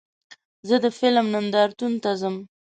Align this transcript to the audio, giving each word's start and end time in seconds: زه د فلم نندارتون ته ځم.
زه 0.67 0.75
د 0.83 0.85
فلم 0.97 1.25
نندارتون 1.33 1.93
ته 2.03 2.11
ځم. 2.21 2.35